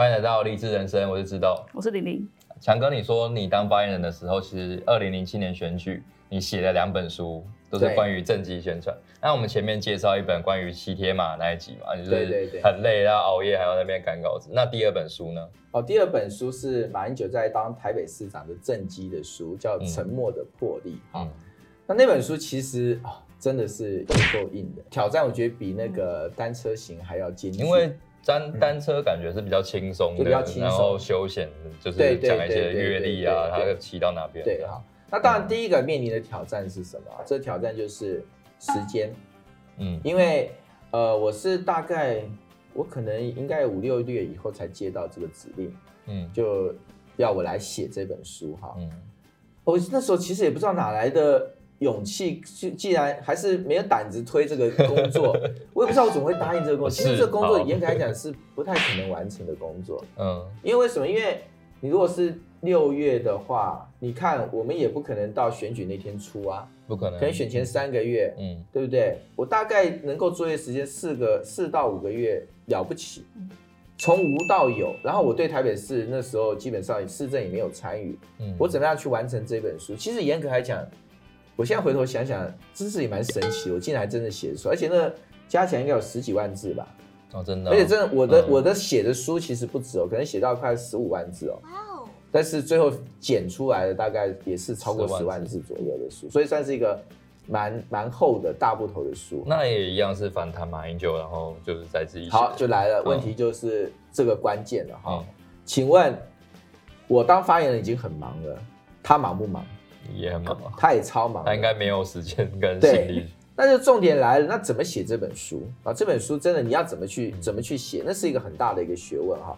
[0.00, 2.26] 欢迎来到励志人生，我是知道，我是玲玲。
[2.58, 8.96] 强哥，你说你当发言人的时候，其实二零零七年选举，你写了两本书，都是关于政绩宣传。
[9.20, 14.48] 那我们前面介绍一本关于骑铁马那一集嘛，就是很累，然后熬夜，还要那边赶稿子。
[14.54, 15.48] 那第二本书呢？
[15.72, 20.92] 哦，第二本书是马英九在当台北市长的政绩的书，叫《沉默的魄力》。
[21.12, 21.28] 嗯，
[21.86, 22.98] 那那本书其实
[23.38, 27.94] 真的是有够硬的，挑战我觉得比那个单车型还要艰巨，因为。
[28.24, 31.48] 单单车感觉是比较轻松的，然后休闲
[31.80, 34.44] 就是讲一些阅历啊，他骑到哪边。
[34.44, 34.84] 对，好。
[35.10, 37.06] 那当然，第一个面临的挑战是什么？
[37.24, 38.24] 这挑战就是
[38.58, 39.12] 时间。
[39.78, 40.52] 嗯，因为
[40.90, 42.22] 呃，我是大概
[42.74, 45.76] 我可能应该五六月以后才接到这个指令，
[46.06, 46.74] 嗯，就
[47.16, 48.74] 要我来写这本书哈。
[48.78, 48.90] 嗯，
[49.64, 51.54] 我那时候其实也不知道哪来的。
[51.80, 55.36] 勇气，既既然还是没有胆子推这个工作，
[55.74, 56.90] 我也不知道我怎么会答应这个工作。
[56.90, 60.04] 其实这个工作严格来讲是不太可能完成的工作。
[60.18, 61.08] 嗯，因为为什么？
[61.08, 61.40] 因为
[61.80, 69.16] 你如果是六月的话，你看我们也不可能到选举那天出啊，不可能，可能选前三个月，嗯，对不对？
[69.34, 73.24] 我大概能够作业时间四个四到五个月了不起，
[73.96, 74.94] 从无到有。
[75.02, 79.96] 然后我对台北市那时候基本上市政也没有参与，嗯，我怎么样去完成这本书？
[79.96, 80.86] 其实严格来讲。
[81.60, 85.12] 我现在回头想想，知识也蛮神奇的，我竟然还真的写得出，而且那
[85.46, 86.88] 加起来应该有十几万字吧？
[87.32, 87.74] 哦，真的、哦。
[87.74, 91.60] 而且真的，我的、嗯、我的写的书其实不止哦，可能写到快十五万字哦。
[91.64, 92.08] 哇哦！
[92.32, 96.98] 但是最后剪出来的大概也是超过十万字左右的书，所以算是一个
[97.46, 99.44] 蛮蛮厚的大部头的书。
[99.46, 105.18] 那也一样是反弹马英九，然后就是在自己好就来了，问题就是这个关键了哈。
[105.20, 105.34] 嗯、
[105.66, 106.16] 请问，
[107.06, 108.58] 我当发言人已经很忙了，
[109.02, 109.62] 他忙不忙？
[110.14, 113.26] 也很忙，他也超忙，他应该没有时间跟精力。
[113.56, 115.92] 那就重点来了，那怎么写这本书啊？
[115.92, 118.02] 这本书真的你要怎么去怎么去写？
[118.06, 119.54] 那是一个很大的一个学问哈。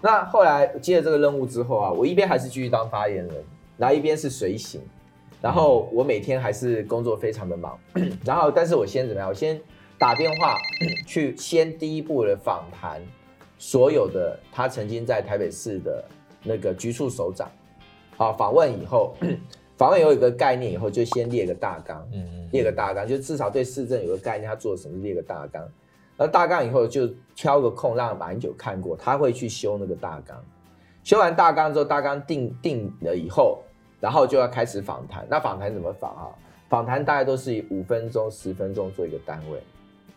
[0.00, 3.44] 那后来接了这个任务之后啊，我一边还是继续当发言人，
[3.76, 4.80] 然后一边是随行，
[5.42, 7.76] 然后我每天还是工作非常的忙。
[8.24, 9.28] 然后，但是我先怎么样？
[9.28, 9.60] 我先
[9.98, 10.56] 打电话
[11.04, 13.02] 去先第一步的访谈
[13.58, 16.04] 所有的他曾经在台北市的
[16.44, 17.50] 那个局处首长，
[18.16, 19.16] 啊，访问以后。
[19.80, 25.66] 访问有一个概念以后，就先列个大纲，嗯嗯，列个大纲，就至少对市政有个概念，他做什么列个大纲。
[26.18, 30.38] 那大纲以后就挑个空让马英九看过，他会去修那个大纲。
[31.02, 33.62] 修完大纲之后，大纲定定了以后，
[34.00, 35.26] 然后就要开始访谈。
[35.30, 36.28] 那访谈怎么访啊？
[36.68, 39.62] 访谈大概都是以五分钟、十分钟做一个单位，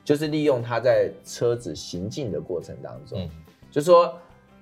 [0.04, 3.30] 就是利用他在车子行进的过程当中，嗯、
[3.72, 4.14] 就说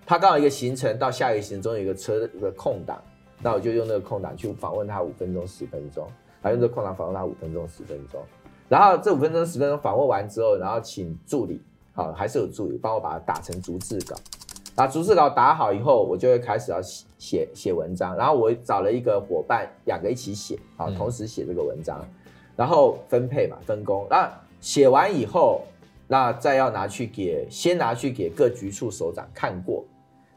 [0.05, 3.01] 他刚好一个行程到下一个行程中有一个车的空档。
[3.43, 6.07] 那我就用那个空档去访问他五分钟、十分钟，
[6.41, 8.21] 然后用这个空档访问他五分钟、十分钟。
[8.69, 11.59] 然后这五分钟、十分钟访问完之后，然后请助理，
[11.91, 14.15] 好，还是有助理帮我把它打成逐字稿。
[14.75, 18.15] 把逐字稿打好以后，我就会开始要写写文章。
[18.15, 21.99] 然后我找了一个伙伴，两个一起写，好，同时写这个文章，
[22.55, 24.07] 然后分配嘛，分工。
[24.09, 24.31] 那
[24.61, 25.63] 写完以后，
[26.07, 29.83] 那再要拿去给，先拿去给各局处首长看过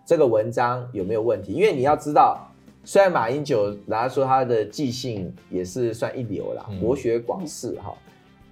[0.05, 2.51] 这个文章有没有问题，因为你要知道。
[2.85, 7.95] 虽然马英九拿说他的记性也是算一流啦，博学广识哈，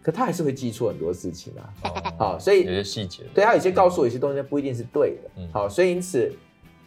[0.03, 1.69] 可他还是会记错很多事情啊。
[2.19, 5.49] 好，所以有些细节，对他有些告诉我一些东西不一定是对的。
[5.53, 6.33] 好，所以因此，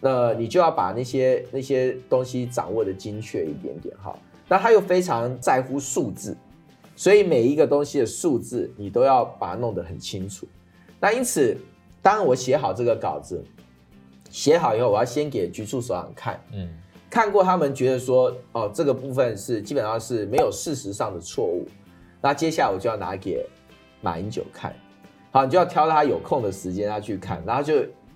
[0.01, 4.17] 呃，你就要把那些那些东西掌握的精确一点点哈。
[4.47, 6.35] 那他又非常在乎数字，
[6.95, 10.47] 所以每一个东西的数字你都要把它弄得很清楚。
[10.99, 11.55] 那因此，
[12.01, 13.43] 当我写好这个稿子，
[14.31, 16.69] 写好以后，我要先给局处首长看，嗯。
[17.15, 21.65] 看过他们觉得说，哦，这个部分是基本上是没有事实上的错误，
[22.19, 23.41] 那接下来我就要拿给
[24.01, 24.75] 马英九看，
[25.31, 27.75] 好，你就要挑他有空的时间他去看，然后就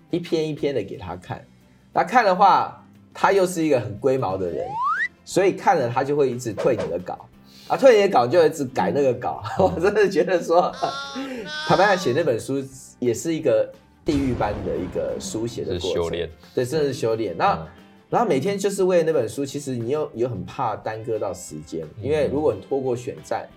[0.09, 1.41] 一篇一篇的给他看，
[1.93, 4.67] 那看的话，他又是一个很龟毛的人，
[5.23, 7.25] 所以看了他就会一直退你的稿，
[7.69, 10.69] 啊，退你的稿就一直改那个稿， 我真的觉得说，
[11.69, 12.61] 坦白讲写那本书
[12.99, 13.71] 也是一个
[14.03, 17.65] 地狱般的一个书写的过程，修炼，对，真的是修炼，那。
[18.09, 23.47] 然后每天就是为了那本书，其实你又又很怕耽搁到时间，因为如果你拖过选战，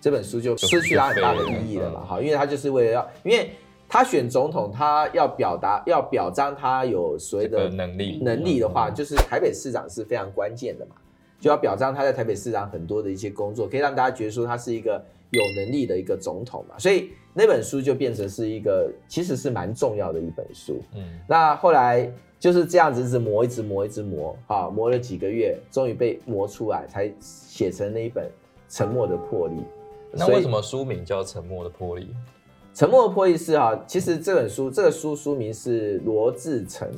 [0.00, 2.04] 这本书就失去它很大的意义了嘛。
[2.04, 3.50] 哈，因为他就是为了要，因为
[3.88, 10.96] 他选总统，他要表达要表彰他有所谓的能力能力的话，就是台北市长是非常关键的嘛，
[11.38, 14.94] 就要表彰他在台北市长很多的一些工作，可以让大家觉得说他是一个
[15.30, 16.76] 有能力的一个总统嘛。
[16.76, 20.82] 所以那本书就变成是一个其实是蛮重要的一本书。
[20.96, 22.12] 嗯，那后来。
[22.42, 28.24] 就是这样子，一直磨，一直磨，一直磨，啊，磨了几个月，终于被磨出来，才写成那一本
[28.68, 29.54] 《沉默的魄力》。
[30.10, 32.06] 那为什么书名叫《沉默的魄力》？
[32.74, 36.90] 沉默的魄力是啊，其实这本书这个书书名是罗志成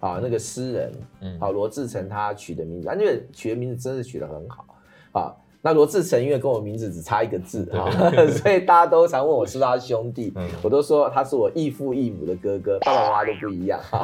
[0.00, 4.64] 啊，那个诗人，嗯，好，罗志成他取的名字，啊，因为取的名字真是取得很好
[5.12, 5.36] 啊。
[5.68, 7.90] 那罗志成因为跟我名字只差一个字哈，
[8.32, 10.32] 所以大家都常问我是不是他兄弟，
[10.62, 14.00] 我都说他是我异父异母的哥哥，爸爸妈妈都不一样啊。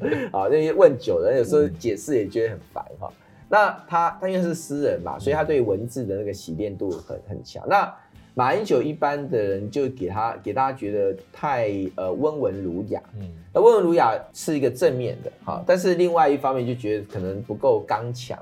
[0.48, 3.12] 那些问久了，有时候解释也觉得很烦哈。
[3.50, 7.62] 那他他因为是诗人嘛，所以他对文字的那个洗练度很很强。
[7.68, 7.94] 那
[8.32, 18.38] 马英九一般的人就给他给大家觉得太呃温文儒雅，嗯，那温文儒雅是一个正面的哈，但是另外一方面就觉得可能不够刚强。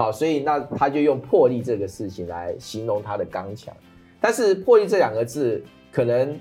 [0.00, 3.74] 好，所以那他就用魄力这个事情来形容他的刚强，
[4.20, 5.62] 但是魄力这两个字
[5.92, 6.38] 可能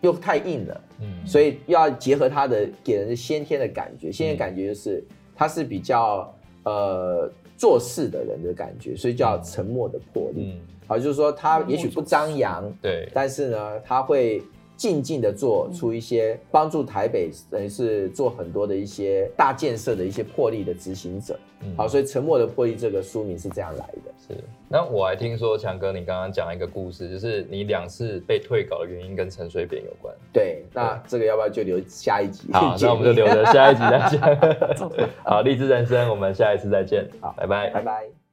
[0.00, 5.04] 又太硬了，嗯，所以要结合他的给人的先天的感觉，先天感觉就是
[5.36, 14.42] 他是比较呃做事的人的感觉，所以叫沉默的魄力，嗯，好，就是说他也许不张扬，对，但是呢，他会。
[14.84, 21.40] 静静的做出一些帮助台北，等于是做很多的一些大建设的一些魄力的执行者。
[21.62, 24.12] 嗯，好，所以沉默的魄力这个书名是这样来的。
[24.28, 24.34] 是，
[24.68, 30.14] 那我还听说强哥，你刚刚讲一个故事，就是你两次被退稿的原因跟陈水扁有关。
[30.30, 32.52] 对，那这个要不要就留下一集？
[32.52, 34.20] 好，那我们就 留着下一集再见。
[35.24, 37.08] 好，励志人生，我们下一次再见。
[37.22, 38.23] 好，拜拜，拜拜。